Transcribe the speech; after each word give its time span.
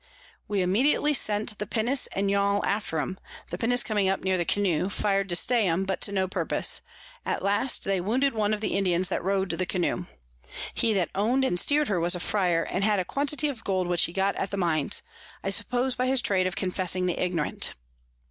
We 0.47 0.63
immediately 0.63 1.13
sent 1.13 1.55
the 1.59 1.67
Pinnace 1.67 2.07
and 2.15 2.27
Yall 2.31 2.65
after 2.65 2.97
'em; 2.97 3.19
the 3.51 3.57
Pinnace 3.59 3.83
coming 3.83 4.09
up 4.09 4.23
near 4.23 4.35
the 4.35 4.45
Canoe, 4.45 4.89
fir'd 4.89 5.29
to 5.29 5.35
stay 5.35 5.67
'em, 5.67 5.85
but 5.85 6.01
to 6.01 6.11
no 6.11 6.27
purpose; 6.27 6.81
at 7.23 7.43
last 7.43 7.83
they 7.83 8.01
wounded 8.01 8.33
one 8.33 8.51
of 8.51 8.61
the 8.61 8.75
Indians 8.75 9.09
that 9.09 9.23
row'd 9.23 9.53
in 9.53 9.59
the 9.59 9.65
Canoe. 9.67 10.07
He 10.73 10.91
that 10.93 11.11
own'd 11.13 11.45
and 11.45 11.59
steer'd 11.59 11.87
her 11.89 11.99
was 11.99 12.15
a 12.15 12.19
Fryar, 12.19 12.65
and 12.67 12.83
had 12.83 12.97
a 12.97 13.05
Quantity 13.05 13.47
of 13.47 13.63
Gold 13.63 13.85
which 13.87 14.05
he 14.05 14.11
got 14.11 14.35
at 14.37 14.49
the 14.49 14.57
Mines, 14.57 15.03
I 15.43 15.51
suppose 15.51 15.93
by 15.93 16.07
his 16.07 16.19
Trade 16.23 16.47
of 16.47 16.55
confessing 16.55 17.05
the 17.05 17.19
Ignorant. 17.21 17.75